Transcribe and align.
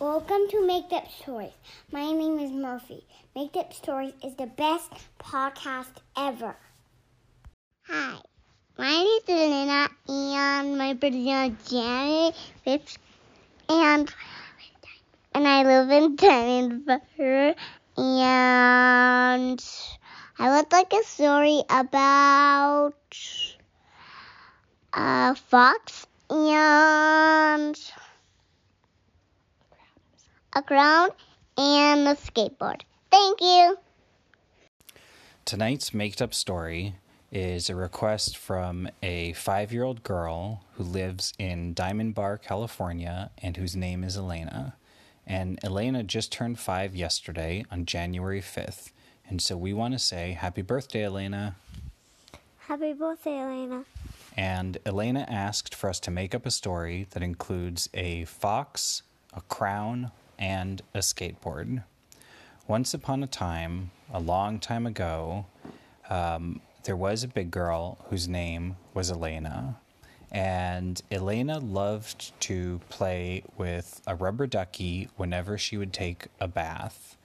Welcome 0.00 0.48
to 0.50 0.66
Make 0.66 0.92
Up 0.92 1.08
Stories. 1.08 1.52
My 1.92 2.10
name 2.10 2.40
is 2.40 2.50
Murphy. 2.50 3.04
Make 3.36 3.56
Up 3.56 3.72
Stories 3.72 4.12
is 4.24 4.34
the 4.34 4.46
best 4.46 4.90
podcast 5.20 6.02
ever. 6.16 6.56
Hi, 7.86 8.18
my 8.76 8.90
name 8.90 9.06
is 9.06 9.28
Elena, 9.28 9.88
and 10.08 10.76
my 10.76 10.94
brother 10.94 11.16
is 11.16 11.70
Janet 11.70 12.34
Phipps, 12.64 12.98
and 13.68 14.12
and 15.32 15.46
I 15.46 15.62
live 15.62 15.88
in 15.92 16.16
Denver, 16.16 17.54
and 17.96 19.64
I 20.40 20.56
would 20.56 20.72
like 20.72 20.92
a 20.92 21.04
story 21.04 21.62
about 21.70 22.94
a 24.92 25.36
fox 25.36 26.08
and 26.30 27.78
a 30.54 30.62
crown 30.62 31.10
and 31.56 32.08
a 32.08 32.14
skateboard. 32.14 32.82
Thank 33.10 33.40
you. 33.40 33.78
Tonight's 35.44 35.92
made 35.92 36.22
up 36.22 36.32
story 36.32 36.94
is 37.30 37.68
a 37.68 37.74
request 37.74 38.36
from 38.36 38.88
a 39.02 39.32
five 39.32 39.72
year 39.72 39.82
old 39.82 40.02
girl 40.04 40.64
who 40.74 40.84
lives 40.84 41.32
in 41.38 41.74
Diamond 41.74 42.14
Bar, 42.14 42.38
California, 42.38 43.30
and 43.38 43.56
whose 43.56 43.74
name 43.74 44.04
is 44.04 44.16
Elena. 44.16 44.76
And 45.26 45.58
Elena 45.64 46.02
just 46.02 46.30
turned 46.30 46.58
five 46.58 46.94
yesterday 46.94 47.64
on 47.70 47.86
January 47.86 48.40
5th. 48.40 48.92
And 49.28 49.42
so 49.42 49.56
we 49.56 49.72
want 49.72 49.94
to 49.94 49.98
say 49.98 50.32
happy 50.32 50.62
birthday, 50.62 51.04
Elena. 51.04 51.56
Happy 52.58 52.92
birthday, 52.92 53.38
Elena. 53.38 53.84
And 54.36 54.78
Elena 54.86 55.26
asked 55.28 55.74
for 55.74 55.88
us 55.88 56.00
to 56.00 56.10
make 56.10 56.34
up 56.34 56.46
a 56.46 56.50
story 56.50 57.06
that 57.10 57.22
includes 57.22 57.88
a 57.94 58.24
fox, 58.24 59.02
a 59.32 59.40
crown, 59.42 60.10
and 60.38 60.82
a 60.94 60.98
skateboard. 60.98 61.84
Once 62.66 62.94
upon 62.94 63.22
a 63.22 63.26
time, 63.26 63.90
a 64.12 64.20
long 64.20 64.58
time 64.58 64.86
ago, 64.86 65.46
um, 66.08 66.60
there 66.84 66.96
was 66.96 67.22
a 67.22 67.28
big 67.28 67.50
girl 67.50 67.98
whose 68.08 68.28
name 68.28 68.76
was 68.92 69.10
Elena. 69.10 69.76
And 70.30 71.00
Elena 71.10 71.58
loved 71.58 72.38
to 72.40 72.80
play 72.88 73.44
with 73.56 74.02
a 74.06 74.14
rubber 74.14 74.46
ducky 74.46 75.08
whenever 75.16 75.56
she 75.56 75.76
would 75.76 75.92
take 75.92 76.26
a 76.40 76.48
bath. 76.48 77.16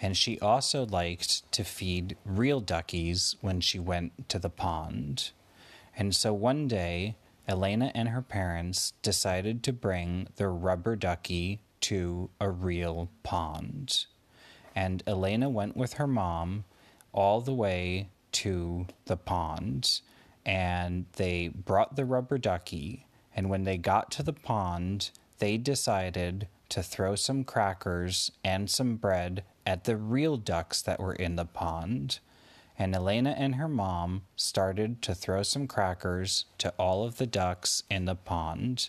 And 0.00 0.16
she 0.16 0.38
also 0.40 0.84
liked 0.84 1.50
to 1.52 1.64
feed 1.64 2.16
real 2.24 2.60
duckies 2.60 3.36
when 3.40 3.60
she 3.60 3.78
went 3.78 4.28
to 4.28 4.38
the 4.38 4.50
pond. 4.50 5.30
And 5.96 6.14
so 6.14 6.34
one 6.34 6.68
day, 6.68 7.16
Elena 7.48 7.92
and 7.94 8.08
her 8.08 8.22
parents 8.22 8.92
decided 9.02 9.62
to 9.62 9.72
bring 9.72 10.28
their 10.36 10.52
rubber 10.52 10.96
ducky 10.96 11.60
to 11.82 12.30
a 12.40 12.50
real 12.50 13.10
pond. 13.22 14.06
And 14.74 15.02
Elena 15.06 15.48
went 15.48 15.76
with 15.76 15.94
her 15.94 16.06
mom 16.06 16.64
all 17.12 17.40
the 17.40 17.54
way 17.54 18.08
to 18.32 18.86
the 19.06 19.16
pond 19.16 20.00
and 20.46 21.06
they 21.16 21.48
brought 21.48 21.96
the 21.96 22.04
rubber 22.04 22.38
ducky. 22.38 23.04
And 23.34 23.50
when 23.50 23.64
they 23.64 23.76
got 23.76 24.10
to 24.12 24.22
the 24.22 24.32
pond, 24.32 25.10
they 25.38 25.58
decided 25.58 26.46
to 26.68 26.82
throw 26.82 27.16
some 27.16 27.44
crackers 27.44 28.30
and 28.44 28.70
some 28.70 28.96
bread 28.96 29.42
at 29.66 29.84
the 29.84 29.96
real 29.96 30.36
ducks 30.36 30.80
that 30.82 31.00
were 31.00 31.12
in 31.12 31.36
the 31.36 31.44
pond. 31.44 32.20
And 32.78 32.94
Elena 32.94 33.34
and 33.36 33.56
her 33.56 33.68
mom 33.68 34.22
started 34.36 35.02
to 35.02 35.14
throw 35.14 35.42
some 35.42 35.66
crackers 35.66 36.44
to 36.58 36.72
all 36.78 37.04
of 37.04 37.16
the 37.16 37.26
ducks 37.26 37.82
in 37.90 38.04
the 38.04 38.14
pond. 38.14 38.88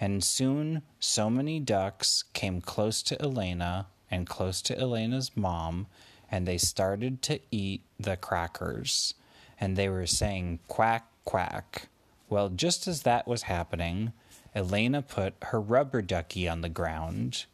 And 0.00 0.22
soon, 0.22 0.82
so 1.00 1.28
many 1.28 1.58
ducks 1.58 2.24
came 2.32 2.60
close 2.60 3.02
to 3.04 3.20
Elena 3.20 3.86
and 4.10 4.26
close 4.26 4.62
to 4.62 4.78
Elena's 4.78 5.36
mom, 5.36 5.86
and 6.30 6.46
they 6.46 6.58
started 6.58 7.20
to 7.22 7.40
eat 7.50 7.82
the 7.98 8.16
crackers. 8.16 9.14
And 9.60 9.76
they 9.76 9.88
were 9.88 10.06
saying 10.06 10.60
quack, 10.68 11.06
quack. 11.24 11.88
Well, 12.28 12.48
just 12.48 12.86
as 12.86 13.02
that 13.02 13.26
was 13.26 13.42
happening, 13.42 14.12
Elena 14.54 15.02
put 15.02 15.34
her 15.42 15.60
rubber 15.60 16.02
ducky 16.02 16.48
on 16.48 16.60
the 16.60 16.68
ground, 16.68 17.46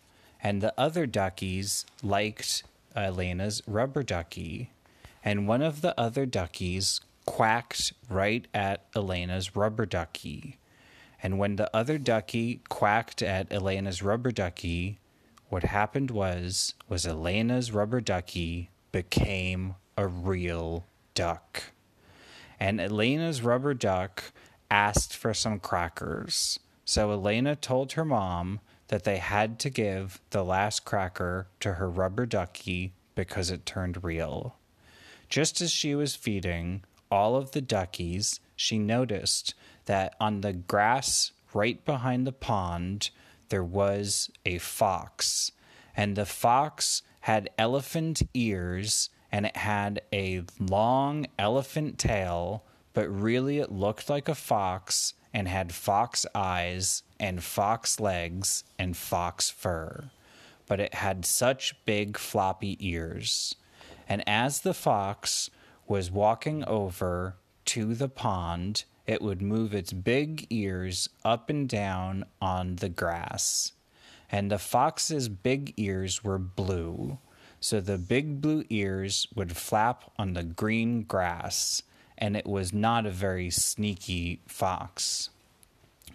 and 0.42 0.60
the 0.60 0.74
other 0.78 1.06
duckies 1.06 1.86
liked 2.02 2.62
Elena's 2.94 3.62
rubber 3.66 4.02
ducky. 4.02 4.70
And 5.24 5.48
one 5.48 5.62
of 5.62 5.80
the 5.80 5.98
other 5.98 6.26
duckies 6.26 7.00
quacked 7.24 7.94
right 8.10 8.46
at 8.52 8.84
Elena's 8.94 9.56
rubber 9.56 9.86
ducky. 9.86 10.58
And 11.24 11.38
when 11.38 11.56
the 11.56 11.74
other 11.74 11.96
ducky 11.96 12.60
quacked 12.68 13.22
at 13.22 13.50
Elena's 13.50 14.02
rubber 14.02 14.30
ducky, 14.30 14.98
what 15.48 15.62
happened 15.62 16.10
was 16.10 16.74
was 16.86 17.06
Elena's 17.06 17.72
rubber 17.72 18.02
ducky 18.02 18.68
became 18.92 19.76
a 19.96 20.06
real 20.06 20.84
duck. 21.14 21.62
And 22.60 22.78
Elena's 22.78 23.40
rubber 23.40 23.72
duck 23.72 24.32
asked 24.70 25.16
for 25.16 25.32
some 25.32 25.60
crackers. 25.60 26.60
So 26.84 27.10
Elena 27.10 27.56
told 27.56 27.92
her 27.92 28.04
mom 28.04 28.60
that 28.88 29.04
they 29.04 29.16
had 29.16 29.58
to 29.60 29.70
give 29.70 30.20
the 30.28 30.44
last 30.44 30.84
cracker 30.84 31.46
to 31.60 31.74
her 31.74 31.88
rubber 31.88 32.26
ducky 32.26 32.92
because 33.14 33.50
it 33.50 33.64
turned 33.64 34.04
real. 34.04 34.56
Just 35.30 35.62
as 35.62 35.72
she 35.72 35.94
was 35.94 36.14
feeding 36.14 36.84
all 37.10 37.34
of 37.34 37.52
the 37.52 37.62
duckies, 37.62 38.40
she 38.56 38.78
noticed 38.78 39.54
that 39.86 40.14
on 40.20 40.40
the 40.40 40.52
grass 40.52 41.32
right 41.52 41.84
behind 41.84 42.26
the 42.26 42.32
pond, 42.32 43.10
there 43.48 43.64
was 43.64 44.30
a 44.44 44.58
fox. 44.58 45.52
And 45.96 46.16
the 46.16 46.26
fox 46.26 47.02
had 47.20 47.50
elephant 47.56 48.22
ears 48.34 49.10
and 49.30 49.46
it 49.46 49.56
had 49.56 50.00
a 50.12 50.44
long 50.58 51.26
elephant 51.38 51.98
tail, 51.98 52.64
but 52.92 53.08
really 53.08 53.58
it 53.58 53.72
looked 53.72 54.08
like 54.08 54.28
a 54.28 54.34
fox 54.34 55.14
and 55.32 55.48
had 55.48 55.72
fox 55.72 56.24
eyes 56.34 57.02
and 57.18 57.42
fox 57.42 57.98
legs 57.98 58.62
and 58.78 58.96
fox 58.96 59.50
fur. 59.50 60.10
But 60.66 60.80
it 60.80 60.94
had 60.94 61.26
such 61.26 61.74
big 61.84 62.16
floppy 62.16 62.76
ears. 62.80 63.56
And 64.08 64.22
as 64.28 64.60
the 64.60 64.74
fox 64.74 65.50
was 65.88 66.10
walking 66.10 66.64
over 66.64 67.36
to 67.66 67.94
the 67.94 68.08
pond, 68.08 68.84
it 69.06 69.20
would 69.20 69.42
move 69.42 69.74
its 69.74 69.92
big 69.92 70.46
ears 70.50 71.08
up 71.24 71.50
and 71.50 71.68
down 71.68 72.24
on 72.40 72.76
the 72.76 72.88
grass. 72.88 73.72
And 74.30 74.50
the 74.50 74.58
fox's 74.58 75.28
big 75.28 75.74
ears 75.76 76.24
were 76.24 76.38
blue, 76.38 77.18
so 77.60 77.80
the 77.80 77.98
big 77.98 78.40
blue 78.40 78.64
ears 78.70 79.28
would 79.34 79.56
flap 79.56 80.10
on 80.18 80.32
the 80.32 80.42
green 80.42 81.02
grass, 81.02 81.82
and 82.16 82.36
it 82.36 82.46
was 82.46 82.72
not 82.72 83.06
a 83.06 83.10
very 83.10 83.50
sneaky 83.50 84.40
fox. 84.46 85.30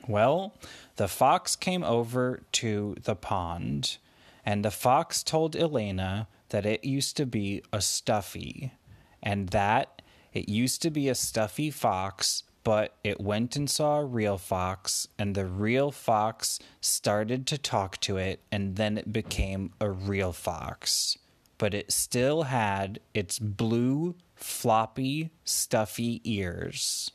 Well, 0.08 0.54
the 0.96 1.08
fox 1.08 1.56
came 1.56 1.84
over 1.84 2.42
to 2.54 2.96
the 3.04 3.16
pond, 3.16 3.98
and 4.46 4.66
the 4.66 4.72
fox 4.72 5.22
told 5.22 5.56
Elena 5.56 6.28
that 6.50 6.66
it 6.66 6.84
used 6.84 7.16
to 7.18 7.26
be 7.26 7.62
a 7.72 7.82
stuffy, 7.82 8.74
and 9.22 9.50
that 9.50 10.02
it 10.34 10.50
used 10.50 10.82
to 10.82 10.90
be 10.90 11.10
a 11.10 11.16
stuffy 11.16 11.70
fox 11.70 12.44
but 12.70 12.94
it 13.04 13.20
went 13.20 13.56
and 13.56 13.68
saw 13.68 13.98
a 13.98 14.06
real 14.06 14.38
fox, 14.38 15.08
and 15.18 15.34
the 15.34 15.48
real 15.48 15.90
fox 15.90 16.60
started 16.80 17.48
to 17.48 17.58
talk 17.58 18.00
to 18.00 18.18
it, 18.18 18.44
and 18.52 18.76
then 18.76 18.96
it 18.96 19.12
became 19.12 19.74
a 19.82 19.90
real 19.90 20.32
fox. 20.32 21.18
But 21.58 21.74
it 21.74 21.92
still 21.92 22.44
had 22.44 23.00
its 23.12 23.40
blue, 23.40 24.14
floppy, 24.36 25.32
stuffy 25.44 26.22
ears. 26.24 27.10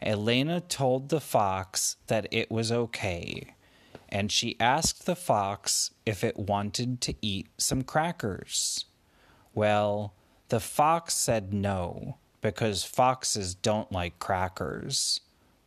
Elena 0.00 0.62
told 0.62 1.10
the 1.10 1.20
fox 1.20 1.96
that 2.06 2.26
it 2.30 2.50
was 2.50 2.72
okay, 2.72 3.54
and 4.08 4.32
she 4.32 4.56
asked 4.58 5.04
the 5.04 5.14
fox 5.14 5.90
if 6.06 6.24
it 6.24 6.38
wanted 6.38 7.02
to 7.02 7.14
eat 7.20 7.48
some 7.58 7.82
crackers. 7.82 8.86
Well, 9.52 10.14
the 10.48 10.60
fox 10.60 11.12
said 11.12 11.52
no 11.52 12.16
because 12.42 12.84
foxes 12.84 13.54
don't 13.54 13.90
like 13.90 14.18
crackers. 14.18 15.20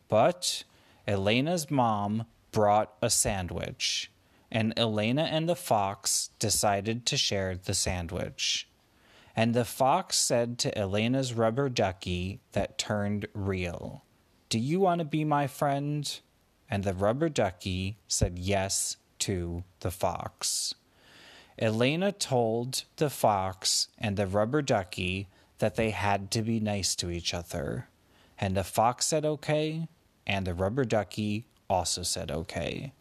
But 0.08 0.64
Elena's 1.08 1.72
mom 1.72 2.26
brought 2.52 2.94
a 3.02 3.10
sandwich, 3.10 4.12
and 4.52 4.78
Elena 4.78 5.24
and 5.24 5.50
the 5.50 5.56
fox 5.56 6.30
decided 6.38 7.06
to 7.08 7.18
share 7.18 7.56
the 7.56 7.74
sandwich. 7.74 8.68
And 9.36 9.54
the 9.54 9.66
fox 9.66 10.18
said 10.18 10.60
to 10.60 10.78
Elena's 10.78 11.34
rubber 11.34 11.68
ducky 11.68 12.40
that 12.52 12.78
turned 12.78 13.28
real, 13.34 14.04
Do 14.50 14.60
you 14.60 14.80
want 14.80 15.00
to 15.00 15.06
be 15.06 15.26
my 15.26 15.48
friend? 15.48 16.20
And 16.70 16.84
the 16.84 16.94
rubber 16.94 17.30
ducky 17.30 17.98
said 18.08 18.40
yes 18.40 18.98
to 19.20 19.64
the 19.82 19.92
fox. 19.92 20.74
Elena 21.60 22.12
told 22.12 22.84
the 22.98 23.10
fox 23.10 23.88
and 23.98 24.18
the 24.18 24.28
rubber 24.28 24.62
ducky 24.62 25.28
that 25.60 25.76
they 25.76 25.92
had 25.92 26.32
to 26.32 26.42
be 26.42 26.60
nice 26.60 26.96
to 26.96 27.10
each 27.10 27.34
other. 27.34 27.88
And 28.38 28.56
the 28.56 28.64
fox 28.64 29.06
said 29.06 29.26
okay, 29.26 29.88
and 30.28 30.46
the 30.46 30.54
rubber 30.54 30.84
ducky 30.84 31.48
also 31.70 32.04
said 32.04 32.32
okay. 32.32 32.92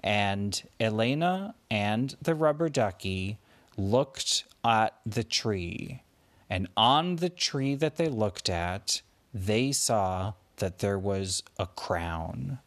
And 0.00 0.62
Elena 0.78 1.54
and 1.70 2.16
the 2.22 2.34
rubber 2.34 2.68
ducky 2.68 3.38
looked 3.76 4.44
at 4.64 4.94
the 5.04 5.24
tree. 5.24 6.02
And 6.50 6.68
on 6.76 7.16
the 7.16 7.28
tree 7.28 7.74
that 7.74 7.96
they 7.96 8.08
looked 8.08 8.48
at, 8.48 9.02
they 9.34 9.72
saw 9.72 10.34
that 10.56 10.78
there 10.78 10.98
was 10.98 11.42
a 11.58 11.66
crown. 11.66 12.58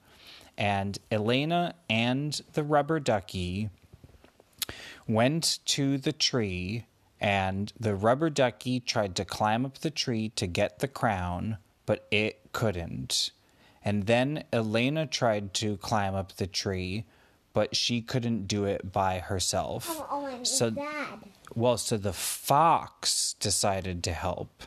And 0.57 0.99
Elena 1.09 1.75
and 1.89 2.39
the 2.53 2.63
rubber 2.63 2.99
ducky 2.99 3.69
went 5.07 5.59
to 5.65 5.97
the 5.97 6.13
tree, 6.13 6.85
and 7.21 7.71
the 7.79 7.95
rubber 7.95 8.31
ducky 8.31 8.79
tried 8.79 9.15
to 9.15 9.23
climb 9.23 9.63
up 9.63 9.77
the 9.77 9.91
tree 9.91 10.29
to 10.29 10.47
get 10.47 10.79
the 10.79 10.87
crown, 10.87 11.57
but 11.85 12.07
it 12.09 12.51
couldn't. 12.51 13.31
And 13.85 14.07
then 14.07 14.43
Elena 14.51 15.05
tried 15.05 15.53
to 15.55 15.77
climb 15.77 16.15
up 16.15 16.33
the 16.33 16.47
tree, 16.47 17.05
but 17.53 17.75
she 17.75 18.01
couldn't 18.01 18.47
do 18.47 18.65
it 18.65 18.91
by 18.91 19.19
herself. 19.19 19.87
Oh, 19.89 20.07
Owen, 20.09 20.45
So-. 20.45 20.73
Well, 21.53 21.77
so 21.77 21.97
the 21.97 22.13
fox 22.13 23.35
decided 23.39 24.03
to 24.05 24.13
help. 24.13 24.63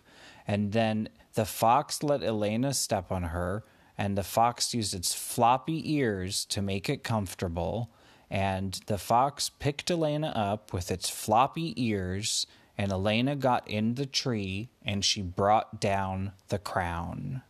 And 0.46 0.72
then 0.72 1.08
the 1.34 1.46
fox 1.46 2.02
let 2.02 2.22
Elena 2.22 2.72
step 2.72 3.10
on 3.10 3.24
her, 3.24 3.64
and 3.98 4.16
the 4.16 4.22
fox 4.22 4.74
used 4.74 4.94
its 4.94 5.14
floppy 5.14 5.92
ears 5.94 6.44
to 6.46 6.62
make 6.62 6.88
it 6.88 7.02
comfortable. 7.02 7.90
And 8.34 8.80
the 8.86 8.98
fox 8.98 9.48
picked 9.48 9.92
Elena 9.92 10.32
up 10.34 10.72
with 10.72 10.90
its 10.90 11.08
floppy 11.08 11.72
ears, 11.80 12.48
and 12.76 12.90
Elena 12.90 13.36
got 13.36 13.70
in 13.70 13.94
the 13.94 14.06
tree 14.06 14.70
and 14.84 15.04
she 15.04 15.22
brought 15.22 15.80
down 15.80 16.32
the 16.48 16.58
crown. 16.58 17.42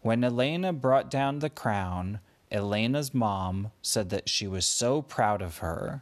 When 0.00 0.24
Elena 0.24 0.72
brought 0.72 1.10
down 1.10 1.40
the 1.40 1.50
crown, 1.50 2.20
Elena's 2.50 3.12
mom 3.12 3.70
said 3.82 4.08
that 4.08 4.30
she 4.30 4.46
was 4.46 4.64
so 4.64 5.02
proud 5.02 5.42
of 5.42 5.58
her. 5.58 6.00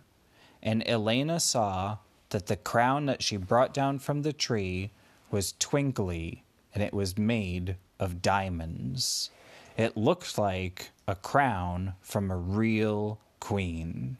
And 0.62 0.88
Elena 0.88 1.40
saw 1.40 1.98
that 2.28 2.46
the 2.46 2.56
crown 2.56 3.06
that 3.06 3.24
she 3.24 3.36
brought 3.36 3.74
down 3.74 3.98
from 3.98 4.22
the 4.22 4.32
tree 4.32 4.92
was 5.32 5.54
twinkly 5.58 6.44
and 6.72 6.80
it 6.80 6.94
was 6.94 7.18
made 7.18 7.74
of 7.98 8.22
diamonds. 8.22 9.30
It 9.76 9.96
looked 9.96 10.38
like 10.38 10.92
a 11.08 11.16
crown 11.16 11.94
from 12.02 12.30
a 12.30 12.36
real 12.36 13.18
queen. 13.46 14.16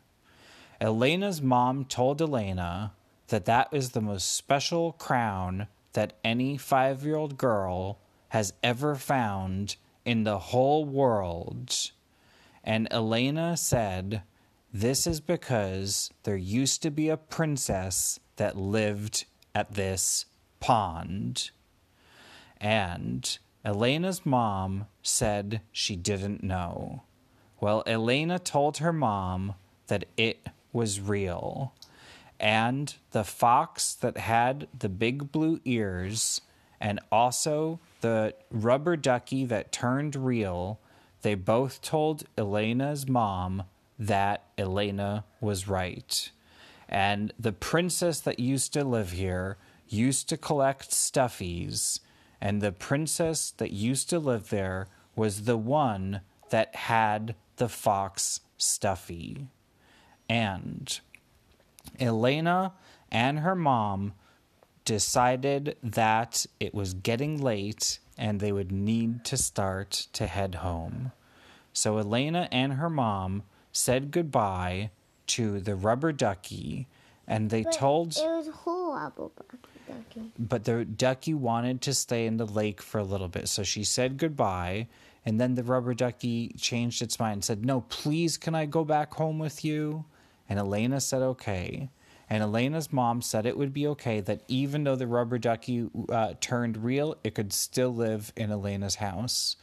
Elena's 0.80 1.42
mom 1.42 1.84
told 1.84 2.22
Elena 2.22 2.92
that 3.26 3.44
that 3.46 3.66
is 3.72 3.90
the 3.90 4.00
most 4.00 4.32
special 4.32 4.92
crown 4.92 5.66
that 5.94 6.12
any 6.22 6.56
five 6.56 7.04
year 7.04 7.16
old 7.16 7.36
girl 7.36 7.98
has 8.28 8.52
ever 8.62 8.94
found 8.94 9.74
in 10.04 10.22
the 10.22 10.38
whole 10.38 10.84
world. 10.84 11.90
And 12.62 12.86
Elena 12.92 13.56
said, 13.56 14.22
This 14.72 15.08
is 15.08 15.18
because 15.20 16.12
there 16.22 16.36
used 16.36 16.80
to 16.82 16.92
be 16.92 17.08
a 17.08 17.16
princess 17.16 18.20
that 18.36 18.56
lived 18.56 19.24
at 19.56 19.74
this 19.74 20.26
pond. 20.60 21.50
And 22.60 23.36
Elena's 23.64 24.24
mom 24.24 24.86
said 25.02 25.62
she 25.72 25.96
didn't 25.96 26.44
know. 26.44 27.02
Well, 27.66 27.82
Elena 27.84 28.38
told 28.38 28.76
her 28.76 28.92
mom 28.92 29.54
that 29.88 30.04
it 30.16 30.50
was 30.72 31.00
real. 31.00 31.74
And 32.38 32.94
the 33.10 33.24
fox 33.24 33.92
that 33.94 34.18
had 34.18 34.68
the 34.78 34.88
big 34.88 35.32
blue 35.32 35.58
ears, 35.64 36.42
and 36.80 37.00
also 37.10 37.80
the 38.02 38.34
rubber 38.52 38.96
ducky 38.96 39.44
that 39.46 39.72
turned 39.72 40.14
real, 40.14 40.78
they 41.22 41.34
both 41.34 41.82
told 41.82 42.22
Elena's 42.38 43.08
mom 43.08 43.64
that 43.98 44.44
Elena 44.56 45.24
was 45.40 45.66
right. 45.66 46.30
And 46.88 47.32
the 47.36 47.50
princess 47.50 48.20
that 48.20 48.38
used 48.38 48.74
to 48.74 48.84
live 48.84 49.10
here 49.10 49.56
used 49.88 50.28
to 50.28 50.36
collect 50.36 50.92
stuffies, 50.92 51.98
and 52.40 52.60
the 52.60 52.70
princess 52.70 53.50
that 53.56 53.72
used 53.72 54.08
to 54.10 54.20
live 54.20 54.50
there 54.50 54.86
was 55.16 55.46
the 55.46 55.56
one 55.56 56.20
that 56.50 56.72
had 56.76 57.34
the 57.56 57.68
fox 57.68 58.40
stuffy. 58.56 59.48
And 60.28 60.98
Elena 62.00 62.72
and 63.10 63.40
her 63.40 63.54
mom 63.54 64.14
decided 64.84 65.76
that 65.82 66.46
it 66.60 66.74
was 66.74 66.94
getting 66.94 67.40
late 67.40 67.98
and 68.18 68.40
they 68.40 68.52
would 68.52 68.72
need 68.72 69.24
to 69.26 69.36
start 69.36 70.06
to 70.12 70.26
head 70.26 70.56
home. 70.56 71.12
So 71.72 71.98
Elena 71.98 72.48
and 72.50 72.74
her 72.74 72.88
mom 72.88 73.42
said 73.72 74.10
goodbye 74.10 74.90
to 75.28 75.60
the 75.60 75.74
rubber 75.74 76.12
ducky 76.12 76.86
and 77.26 77.50
they 77.50 77.64
But 77.64 77.72
told 77.72 78.16
It 78.16 78.20
was 78.22 78.48
horrible, 78.48 79.32
ducky. 79.88 80.30
but 80.38 80.64
the 80.64 80.84
ducky 80.84 81.34
wanted 81.34 81.82
to 81.82 81.92
stay 81.94 82.26
in 82.26 82.36
the 82.36 82.46
lake 82.46 82.80
for 82.80 82.98
a 82.98 83.04
little 83.04 83.28
bit. 83.28 83.48
So 83.48 83.64
she 83.64 83.82
said 83.84 84.16
goodbye. 84.16 84.86
And 85.26 85.40
then 85.40 85.56
the 85.56 85.64
rubber 85.64 85.92
ducky 85.92 86.54
changed 86.56 87.02
its 87.02 87.18
mind 87.18 87.32
and 87.32 87.44
said, 87.44 87.64
No, 87.64 87.80
please, 87.82 88.38
can 88.38 88.54
I 88.54 88.64
go 88.64 88.84
back 88.84 89.12
home 89.14 89.40
with 89.40 89.64
you? 89.64 90.04
And 90.48 90.58
Elena 90.58 91.00
said, 91.00 91.20
Okay. 91.20 91.90
And 92.30 92.42
Elena's 92.42 92.92
mom 92.92 93.22
said 93.22 93.46
it 93.46 93.56
would 93.56 93.72
be 93.72 93.86
okay 93.88 94.20
that 94.20 94.42
even 94.48 94.84
though 94.84 94.96
the 94.96 95.06
rubber 95.06 95.38
ducky 95.38 95.88
uh, 96.08 96.34
turned 96.40 96.82
real, 96.82 97.16
it 97.22 97.34
could 97.34 97.52
still 97.52 97.94
live 97.94 98.32
in 98.36 98.50
Elena's 98.50 98.96
house. 98.96 99.56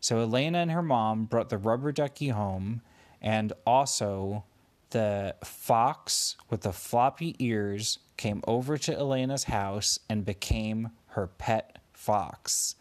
So 0.00 0.18
Elena 0.20 0.58
and 0.58 0.70
her 0.72 0.82
mom 0.82 1.24
brought 1.24 1.48
the 1.48 1.58
rubber 1.58 1.92
ducky 1.92 2.28
home 2.28 2.82
and 3.20 3.52
also 3.66 4.44
the 4.90 5.34
fox 5.42 6.36
with 6.50 6.62
the 6.62 6.72
floppy 6.72 7.34
ears 7.38 7.98
came 8.18 8.42
over 8.46 8.76
to 8.76 8.94
Elena's 8.94 9.44
house 9.44 9.98
and 10.08 10.24
became 10.24 10.90
her 11.08 11.26
pet 11.26 11.78
fox. 11.92 12.74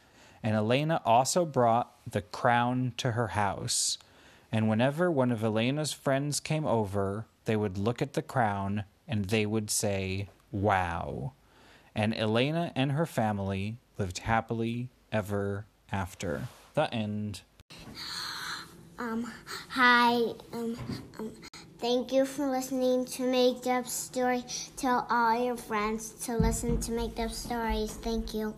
And 0.43 0.55
Elena 0.55 1.01
also 1.05 1.45
brought 1.45 1.93
the 2.09 2.21
crown 2.21 2.93
to 2.97 3.11
her 3.11 3.29
house. 3.29 3.97
And 4.51 4.67
whenever 4.67 5.11
one 5.11 5.31
of 5.31 5.43
Elena's 5.43 5.93
friends 5.93 6.39
came 6.39 6.65
over, 6.65 7.25
they 7.45 7.55
would 7.55 7.77
look 7.77 8.01
at 8.01 8.13
the 8.13 8.21
crown 8.21 8.83
and 9.07 9.25
they 9.25 9.45
would 9.45 9.69
say, 9.69 10.29
Wow. 10.51 11.33
And 11.95 12.15
Elena 12.15 12.71
and 12.75 12.93
her 12.93 13.05
family 13.05 13.77
lived 13.97 14.19
happily 14.19 14.89
ever 15.11 15.65
after. 15.91 16.47
The 16.73 16.93
end. 16.93 17.41
Um, 18.97 19.31
hi. 19.69 20.13
Um, 20.53 20.77
um, 21.19 21.31
thank 21.79 22.13
you 22.13 22.25
for 22.25 22.47
listening 22.47 23.05
to 23.05 23.23
Make 23.23 23.67
Up 23.67 23.87
Story. 23.87 24.43
Tell 24.77 25.05
all 25.09 25.43
your 25.43 25.57
friends 25.57 26.11
to 26.25 26.37
listen 26.37 26.79
to 26.81 26.91
Make 26.91 27.19
Up 27.19 27.31
Stories. 27.31 27.93
Thank 27.93 28.33
you. 28.33 28.53